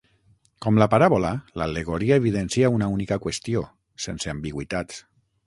Com 0.65 0.77
la 0.83 0.87
paràbola, 0.93 1.29
l'al·legoria 1.63 2.17
evidencia 2.23 2.73
una 2.77 2.89
única 2.95 3.19
qüestió, 3.27 3.63
sense 4.09 4.35
ambigüitats. 4.35 5.01